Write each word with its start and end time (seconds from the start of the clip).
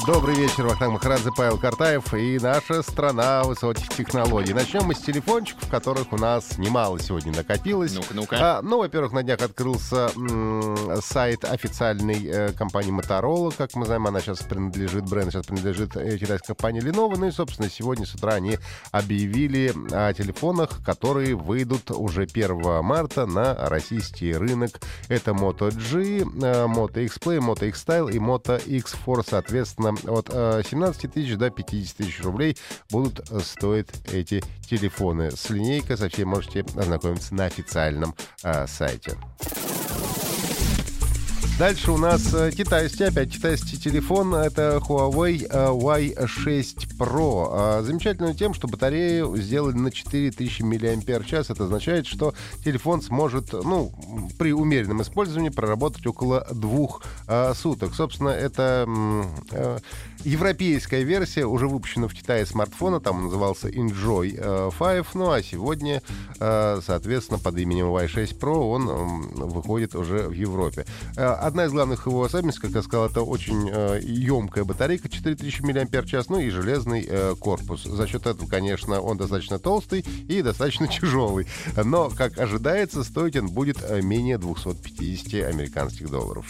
Добрый 0.00 0.34
вечер, 0.34 0.66
Вахтанг 0.66 0.94
Махарадзе, 0.94 1.30
Павел 1.36 1.56
Картаев 1.56 2.12
и 2.14 2.38
наша 2.40 2.82
страна 2.82 3.44
высоких 3.44 3.88
технологий. 3.90 4.52
Начнем 4.52 4.82
мы 4.82 4.94
с 4.94 4.98
телефончиков, 4.98 5.68
которых 5.68 6.12
у 6.12 6.16
нас 6.16 6.58
немало 6.58 6.98
сегодня 6.98 7.32
накопилось. 7.32 7.94
Ну-ка, 7.94 8.12
ну-ка. 8.12 8.36
А, 8.40 8.62
ну, 8.62 8.78
во-первых, 8.78 9.12
на 9.12 9.22
днях 9.22 9.40
открылся 9.40 10.10
м, 10.16 11.00
сайт 11.00 11.44
официальной 11.44 12.26
э, 12.26 12.52
компании 12.52 12.92
Motorola. 12.92 13.54
Как 13.56 13.74
мы 13.76 13.86
знаем, 13.86 14.06
она 14.08 14.20
сейчас 14.20 14.40
принадлежит, 14.40 15.04
бренд 15.08 15.32
сейчас 15.32 15.46
принадлежит 15.46 15.96
э, 15.96 16.18
китайской 16.18 16.48
компании 16.48 16.82
Lenovo. 16.82 17.16
Ну 17.16 17.28
и, 17.28 17.30
собственно, 17.30 17.70
сегодня 17.70 18.04
с 18.04 18.14
утра 18.14 18.32
они 18.32 18.58
объявили 18.90 19.72
о 19.92 20.12
телефонах, 20.12 20.84
которые 20.84 21.36
выйдут 21.36 21.92
уже 21.92 22.22
1 22.22 22.82
марта 22.82 23.26
на 23.26 23.54
российский 23.68 24.34
рынок. 24.34 24.80
Это 25.08 25.30
Moto 25.30 25.70
G, 25.70 26.18
э, 26.18 26.66
Moto 26.66 27.04
X 27.04 27.18
Play, 27.18 27.38
Moto 27.38 27.68
X 27.68 27.84
Style 27.86 28.10
и 28.10 28.18
Moto 28.18 28.60
X 28.60 28.96
Force, 29.06 29.30
соответственно, 29.84 30.18
от 30.18 30.30
э, 30.30 30.62
17 30.68 31.12
тысяч 31.12 31.36
до 31.36 31.50
50 31.50 31.96
тысяч 31.96 32.22
рублей 32.22 32.56
будут 32.90 33.30
э, 33.30 33.40
стоить 33.40 33.88
эти 34.12 34.42
телефоны. 34.68 35.30
С 35.30 35.50
линейкой 35.50 35.96
со 35.96 36.08
всей 36.08 36.24
можете 36.24 36.64
ознакомиться 36.76 37.34
на 37.34 37.44
официальном 37.44 38.14
э, 38.42 38.66
сайте. 38.66 39.16
Дальше 41.56 41.92
у 41.92 41.96
нас 41.96 42.34
э, 42.34 42.50
китайский, 42.50 43.04
опять 43.04 43.30
китайский 43.30 43.78
телефон. 43.78 44.34
Это 44.34 44.82
Huawei 44.88 45.46
э, 45.48 45.68
Y6 45.68 46.98
Pro. 46.98 47.78
Э, 47.78 47.82
Замечательно 47.84 48.34
тем, 48.34 48.54
что 48.54 48.66
батарею 48.66 49.36
сделали 49.36 49.76
на 49.76 49.92
4000 49.92 50.62
мАч. 50.62 51.32
Это 51.32 51.62
означает, 51.62 52.08
что 52.08 52.34
телефон 52.64 53.02
сможет, 53.02 53.52
ну, 53.52 53.92
при 54.36 54.52
умеренном 54.52 55.02
использовании 55.02 55.50
проработать 55.50 56.04
около 56.08 56.44
двух 56.52 57.04
э, 57.28 57.54
суток. 57.54 57.94
Собственно, 57.94 58.30
это 58.30 58.88
э, 59.52 59.78
европейская 60.24 61.04
версия, 61.04 61.46
уже 61.46 61.68
выпущена 61.68 62.08
в 62.08 62.14
Китае 62.14 62.46
смартфона. 62.46 62.98
Там 62.98 63.18
он 63.18 63.24
назывался 63.26 63.68
Enjoy 63.68 64.34
э, 64.36 64.70
5. 64.76 65.14
Ну, 65.14 65.30
а 65.30 65.40
сегодня, 65.40 66.02
соответственно, 66.38 67.38
под 67.38 67.56
именем 67.58 67.86
Y6 67.86 68.40
Pro 68.40 68.72
он 68.72 68.86
выходит 69.34 69.94
уже 69.94 70.26
в 70.26 70.32
Европе. 70.32 70.84
Одна 71.44 71.66
из 71.66 71.72
главных 71.72 72.06
его 72.06 72.24
особенностей, 72.24 72.62
как 72.62 72.70
я 72.70 72.82
сказал, 72.82 73.04
это 73.04 73.20
очень 73.20 73.68
э, 73.70 74.00
емкая 74.02 74.64
батарейка 74.64 75.10
4000 75.10 75.60
мАч, 75.60 76.26
ну 76.30 76.40
и 76.40 76.48
железный 76.48 77.06
э, 77.06 77.34
корпус. 77.38 77.84
За 77.84 78.06
счет 78.06 78.26
этого, 78.26 78.48
конечно, 78.48 78.98
он 78.98 79.18
достаточно 79.18 79.58
толстый 79.58 80.06
и 80.26 80.40
достаточно 80.40 80.88
тяжелый. 81.00 81.46
Но, 81.76 82.08
как 82.08 82.38
ожидается, 82.38 83.04
стоить 83.04 83.36
он 83.36 83.48
будет 83.48 83.76
э, 83.82 84.00
менее 84.00 84.38
250 84.38 85.46
американских 85.46 86.08
долларов. 86.08 86.46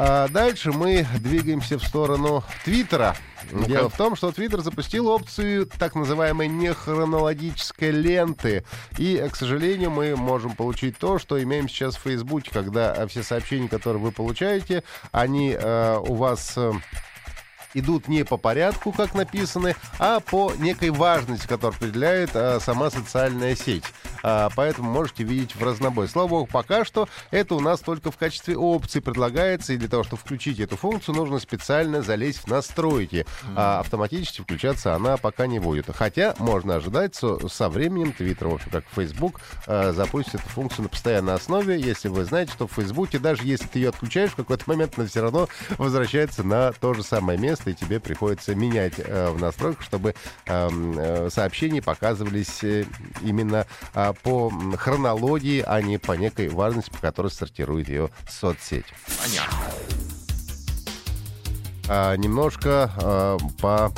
А 0.00 0.28
дальше 0.28 0.70
мы 0.70 1.04
двигаемся 1.18 1.76
в 1.76 1.84
сторону 1.84 2.44
Твиттера. 2.64 3.16
Дело 3.52 3.90
в 3.90 3.96
том, 3.96 4.14
что 4.14 4.30
Твиттер 4.30 4.60
запустил 4.60 5.08
опцию 5.08 5.66
так 5.66 5.96
называемой 5.96 6.46
нехронологической 6.46 7.90
ленты. 7.90 8.64
И, 8.96 9.26
к 9.30 9.34
сожалению, 9.34 9.90
мы 9.90 10.14
можем 10.14 10.54
получить 10.54 10.96
то, 10.98 11.18
что 11.18 11.42
имеем 11.42 11.68
сейчас 11.68 11.96
в 11.96 12.02
Фейсбуке, 12.02 12.50
когда 12.52 13.06
все 13.08 13.24
сообщения, 13.24 13.68
которые 13.68 14.00
вы 14.00 14.12
получаете, 14.12 14.84
они 15.10 15.56
э, 15.58 15.98
у 15.98 16.14
вас... 16.14 16.54
э, 16.56 16.72
идут 17.74 18.08
не 18.08 18.24
по 18.24 18.36
порядку, 18.36 18.92
как 18.92 19.14
написаны, 19.14 19.76
а 19.98 20.20
по 20.20 20.52
некой 20.58 20.90
важности, 20.90 21.46
которую 21.46 21.76
определяет 21.76 22.30
а, 22.34 22.60
сама 22.60 22.90
социальная 22.90 23.54
сеть. 23.54 23.84
А, 24.22 24.50
поэтому 24.54 24.90
можете 24.90 25.24
видеть 25.24 25.54
в 25.54 25.62
разнобой. 25.62 26.08
Слава 26.08 26.28
богу, 26.28 26.48
пока 26.50 26.84
что 26.84 27.08
это 27.30 27.54
у 27.54 27.60
нас 27.60 27.80
только 27.80 28.10
в 28.10 28.16
качестве 28.16 28.56
опции 28.56 29.00
предлагается, 29.00 29.72
и 29.72 29.76
для 29.76 29.88
того, 29.88 30.04
чтобы 30.04 30.20
включить 30.20 30.60
эту 30.60 30.76
функцию, 30.76 31.14
нужно 31.14 31.38
специально 31.38 32.02
залезть 32.02 32.40
в 32.40 32.46
настройки. 32.46 33.26
А 33.56 33.80
автоматически 33.80 34.42
включаться 34.42 34.94
она 34.94 35.16
пока 35.16 35.46
не 35.46 35.58
будет. 35.58 35.86
Хотя 35.94 36.34
можно 36.38 36.76
ожидать, 36.76 37.16
что 37.16 37.48
со 37.48 37.68
временем 37.68 38.14
Twitter, 38.18 38.48
в 38.48 38.54
общем, 38.54 38.70
как 38.70 38.84
Facebook, 38.94 39.40
а, 39.66 39.92
запустит 39.92 40.36
эту 40.36 40.48
функцию 40.48 40.84
на 40.84 40.88
постоянной 40.88 41.34
основе, 41.34 41.80
если 41.80 42.08
вы 42.08 42.24
знаете, 42.24 42.52
что 42.52 42.66
в 42.66 42.72
Фейсбуке, 42.72 43.18
даже 43.18 43.44
если 43.44 43.66
ты 43.66 43.78
ее 43.78 43.90
отключаешь, 43.90 44.30
в 44.32 44.36
какой-то 44.36 44.64
момент 44.66 44.94
она 44.96 45.06
все 45.06 45.22
равно 45.22 45.48
возвращается 45.76 46.42
на 46.42 46.72
то 46.72 46.94
же 46.94 47.02
самое 47.02 47.38
место, 47.38 47.70
и 47.70 47.74
тебе 47.74 48.00
приходится 48.00 48.54
менять 48.54 48.94
э, 48.98 49.30
в 49.30 49.40
настройках, 49.40 49.84
чтобы 49.84 50.14
э, 50.46 51.28
сообщения 51.30 51.82
показывались 51.82 52.62
э, 52.62 52.84
именно 53.22 53.66
а, 54.08 54.12
по 54.12 54.50
хронологии, 54.76 55.62
а 55.66 55.80
не 55.82 55.98
по 55.98 56.12
некой 56.12 56.48
важности, 56.48 56.90
по 56.90 56.98
которой 56.98 57.30
сортирует 57.30 57.88
ее 57.88 58.10
соцсеть. 58.28 58.86
Понятно. 59.22 59.58
А, 61.88 62.14
немножко 62.16 62.90
а, 62.96 63.38
по 63.60 63.92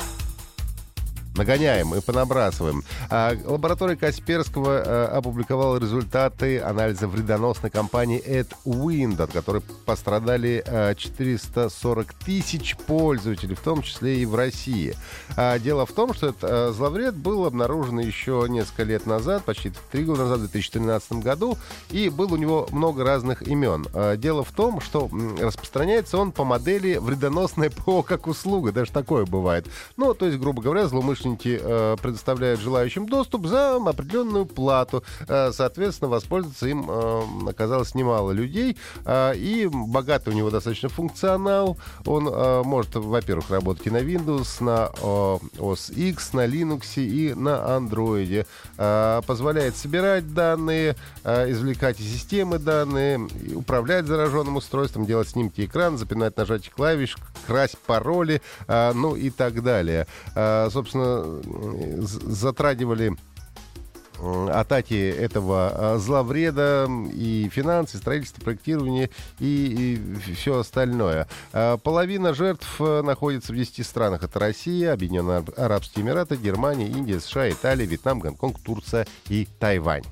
нагоняем 1.41 1.95
и 1.95 2.01
понабрасываем. 2.01 2.83
А, 3.09 3.35
лаборатория 3.45 3.95
Касперского 3.95 4.83
а, 4.85 5.17
опубликовала 5.17 5.77
результаты 5.77 6.59
анализа 6.59 7.07
вредоносной 7.07 7.71
компании 7.71 8.21
AdWind, 8.23 9.21
от 9.21 9.31
которой 9.31 9.63
пострадали 9.85 10.63
а, 10.67 10.93
440 10.93 12.13
тысяч 12.13 12.77
пользователей, 12.77 13.55
в 13.55 13.61
том 13.61 13.81
числе 13.81 14.19
и 14.19 14.25
в 14.25 14.35
России. 14.35 14.95
А, 15.35 15.57
дело 15.57 15.87
в 15.87 15.93
том, 15.93 16.13
что 16.13 16.27
этот 16.27 16.43
а, 16.43 16.71
зловред 16.73 17.15
был 17.15 17.45
обнаружен 17.45 17.97
еще 17.99 18.45
несколько 18.47 18.83
лет 18.83 19.07
назад, 19.07 19.43
почти 19.43 19.71
три 19.91 20.03
года 20.03 20.23
назад, 20.23 20.37
в 20.37 20.51
2013 20.51 21.13
году, 21.13 21.57
и 21.89 22.09
был 22.09 22.33
у 22.33 22.37
него 22.37 22.67
много 22.71 23.03
разных 23.03 23.41
имен. 23.41 23.87
А, 23.95 24.15
дело 24.15 24.43
в 24.43 24.51
том, 24.51 24.79
что 24.79 25.09
распространяется 25.39 26.19
он 26.19 26.31
по 26.31 26.43
модели 26.43 26.97
вредоносное 26.97 27.69
ПО 27.85 28.03
как 28.03 28.27
услуга, 28.27 28.71
даже 28.71 28.91
такое 28.91 29.25
бывает. 29.25 29.65
Ну, 29.97 30.13
то 30.13 30.27
есть, 30.27 30.37
грубо 30.37 30.61
говоря, 30.61 30.87
злоумышленники 30.87 31.30
э, 31.43 31.95
предоставляют 32.01 32.59
желающим 32.59 33.07
доступ 33.07 33.47
за 33.47 33.75
определенную 33.75 34.45
плату. 34.45 35.03
Э, 35.27 35.51
соответственно, 35.53 36.09
воспользоваться 36.09 36.67
им 36.67 36.85
э, 36.89 37.49
оказалось 37.49 37.95
немало 37.95 38.31
людей. 38.31 38.77
Э, 39.05 39.33
и 39.35 39.67
богатый 39.71 40.29
у 40.29 40.37
него 40.37 40.49
достаточно 40.49 40.89
функционал. 40.89 41.77
Он 42.05 42.27
э, 42.27 42.63
может, 42.63 42.95
во-первых, 42.95 43.49
работать 43.49 43.87
и 43.87 43.89
на 43.89 44.01
Windows, 44.01 44.63
на 44.63 44.91
э, 44.93 45.01
OS 45.57 45.93
X, 45.93 46.33
на 46.33 46.45
Linux 46.45 47.01
и 47.01 47.33
на 47.33 47.77
Android. 47.77 48.45
Э, 48.77 49.21
позволяет 49.25 49.75
собирать 49.75 50.33
данные, 50.33 50.95
э, 51.23 51.51
извлекать 51.51 51.99
из 51.99 52.11
системы 52.11 52.59
данные, 52.59 53.19
управлять 53.55 54.05
зараженным 54.05 54.57
устройством, 54.57 55.05
делать 55.05 55.29
снимки 55.29 55.65
экрана, 55.65 55.97
запинать 55.97 56.37
нажатие 56.37 56.71
клавиш, 56.75 57.17
красть 57.47 57.77
пароли, 57.79 58.41
э, 58.67 58.93
ну 58.93 59.15
и 59.15 59.29
так 59.29 59.63
далее. 59.63 60.07
Э, 60.35 60.69
собственно, 60.71 61.20
затрагивали 62.01 63.15
э, 64.19 64.49
атаки 64.49 64.93
этого 64.93 65.95
э, 65.95 65.97
зловреда 65.99 66.87
и 67.13 67.49
финансы, 67.51 67.97
и 67.97 67.99
строительство, 67.99 68.41
проектирование 68.43 69.09
и, 69.39 69.99
все 70.35 70.59
остальное. 70.59 71.27
Э, 71.53 71.77
Половина 71.83 72.33
жертв 72.33 72.67
э, 72.79 73.01
находится 73.01 73.53
в 73.53 73.55
10 73.55 73.85
странах. 73.85 74.23
Это 74.23 74.39
Россия, 74.39 74.93
Объединенные 74.93 75.37
Араб- 75.39 75.53
Арабские 75.57 76.05
Эмираты, 76.05 76.35
Германия, 76.35 76.87
Индия, 76.87 77.19
США, 77.19 77.49
Италия, 77.49 77.85
Вьетнам, 77.85 78.19
Гонконг, 78.19 78.59
Турция 78.59 79.07
и 79.29 79.47
Тайвань. 79.59 80.03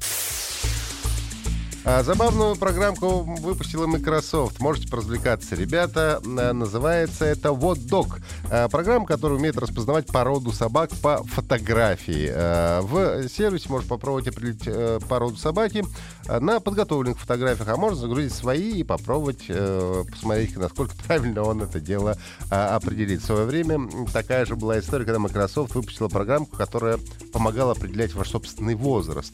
А, 1.85 2.03
Забавную 2.03 2.55
программку 2.57 3.21
выпустила 3.21 3.87
Microsoft. 3.87 4.59
Можете 4.59 4.89
поразвлекаться, 4.89 5.55
ребята. 5.55 6.21
А, 6.25 6.51
Называется 6.53 7.25
это 7.25 7.53
Вот 7.53 7.77
Dog. 7.77 8.19
А, 8.51 8.67
Программа, 8.67 9.05
которая 9.05 9.39
умеет 9.39 9.57
распознавать 9.57 10.07
породу 10.07 10.51
собак 10.51 10.89
по 11.01 11.23
фотографии. 11.23 12.29
А, 12.33 12.81
В 12.81 13.27
сервисе 13.29 13.69
можно 13.69 13.87
попробовать 13.87 14.27
определить 14.27 14.63
э, 14.65 14.99
породу 15.07 15.37
собаки 15.37 15.85
на 16.27 16.59
подготовленных 16.59 17.17
фотографиях, 17.19 17.67
а 17.69 17.77
можно 17.77 17.97
загрузить 17.97 18.33
свои 18.33 18.79
и 18.79 18.83
попробовать 18.83 19.45
э, 19.47 20.03
посмотреть, 20.11 20.57
насколько 20.57 20.93
правильно 21.07 21.43
он 21.43 21.61
это 21.61 21.79
дело 21.79 22.17
определит. 22.49 23.21
В 23.21 23.25
свое 23.25 23.45
время 23.45 23.89
такая 24.11 24.45
же 24.45 24.55
была 24.55 24.79
история, 24.79 25.05
когда 25.05 25.19
Microsoft 25.19 25.75
выпустила 25.75 26.07
программку, 26.07 26.57
которая 26.57 26.99
помогала 27.31 27.71
определять 27.71 28.13
ваш 28.13 28.29
собственный 28.29 28.75
возраст. 28.75 29.33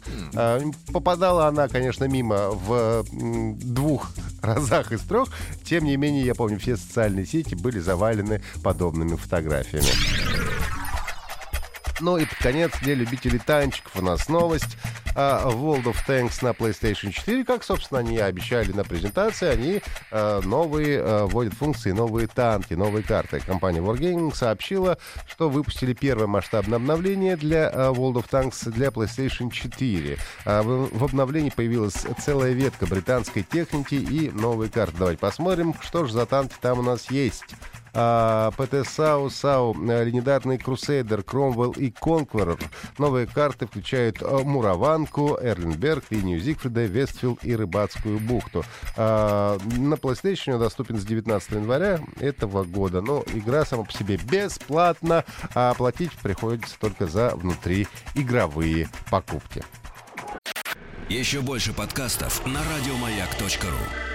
Попадала 0.93 1.47
она, 1.47 1.67
конечно, 1.67 2.05
мимо 2.05 2.34
э, 2.35 2.51
в 2.51 3.05
двух 3.59 4.11
разах 4.41 4.91
из 4.91 5.01
трех. 5.01 5.29
Тем 5.63 5.85
не 5.85 5.97
менее, 5.97 6.25
я 6.25 6.35
помню, 6.35 6.59
все 6.59 6.77
социальные 6.77 7.25
сети 7.25 7.55
были 7.55 7.79
завалены 7.79 8.41
подобными 8.63 9.15
фотографиями. 9.15 9.89
Ну 12.01 12.17
и 12.17 12.25
под 12.25 12.37
конец 12.39 12.71
для 12.81 12.93
любителей 12.93 13.39
танчиков 13.39 13.95
у 13.95 14.01
нас 14.01 14.27
новость. 14.27 14.77
А, 15.15 15.49
World 15.49 15.85
of 15.85 15.97
Tanks 16.07 16.43
на 16.43 16.49
PlayStation 16.49 17.11
4, 17.11 17.45
как, 17.45 17.63
собственно, 17.63 18.01
они 18.01 18.17
обещали 18.17 18.71
на 18.71 18.83
презентации, 18.83 19.47
они 19.47 19.81
а, 20.11 20.41
новые, 20.41 20.99
а, 21.01 21.25
вводят 21.25 21.53
функции, 21.53 21.91
новые 21.91 22.27
танки, 22.27 22.73
новые 22.73 23.03
карты. 23.03 23.39
Компания 23.39 23.79
Wargaming 23.79 24.35
сообщила, 24.35 24.97
что 25.27 25.49
выпустили 25.49 25.93
первое 25.93 26.27
масштабное 26.27 26.77
обновление 26.77 27.37
для 27.37 27.69
а, 27.69 27.93
World 27.93 28.15
of 28.15 28.29
Tanks 28.29 28.69
для 28.69 28.89
PlayStation 28.89 29.49
4. 29.49 30.17
А, 30.45 30.61
в, 30.61 30.97
в 30.97 31.03
обновлении 31.03 31.49
появилась 31.49 32.05
целая 32.19 32.51
ветка 32.51 32.85
британской 32.85 33.43
техники 33.43 33.95
и 33.95 34.29
новые 34.31 34.69
карты. 34.69 34.95
Давайте 34.99 35.19
посмотрим, 35.19 35.73
что 35.81 36.05
же 36.05 36.13
за 36.13 36.25
танки 36.25 36.55
там 36.59 36.79
у 36.79 36.81
нас 36.81 37.09
есть. 37.09 37.55
А, 37.95 38.51
САУ, 38.83 39.29
САУ, 39.29 39.89
э, 39.89 40.03
легендарный 40.03 40.57
Crusader, 40.57 41.23
Cromwell 41.23 41.71
и 41.71 41.89
Conqueror. 41.89 42.57
Новые 42.97 43.25
карты 43.25 43.67
включают 43.67 44.21
э, 44.21 44.37
Мураванку, 44.43 45.37
Эрленберг, 45.41 46.03
линию 46.09 46.39
Зигфрида, 46.39 46.83
Вестфилд 46.83 47.43
и 47.43 47.55
Рыбацкую 47.55 48.19
бухту. 48.19 48.65
А, 48.97 49.57
На 49.77 49.95
PlayStation 49.95 50.59
доступен 50.59 50.97
с 50.97 51.05
19 51.05 51.51
января 51.51 52.01
этого 52.19 52.65
года. 52.65 53.01
Но 53.01 53.23
игра 53.33 53.63
сама 53.65 53.83
по 53.83 53.93
себе 53.93 54.17
бесплатна, 54.17 55.23
а 55.53 55.73
платить 55.73 56.11
приходится 56.13 56.77
только 56.77 57.07
за 57.07 57.29
внутриигровые 57.35 58.89
покупки. 59.09 59.63
Еще 61.07 61.41
больше 61.41 61.71
подкастов 61.71 62.45
на 62.45 62.59
радиомаяк.ру. 62.59 64.14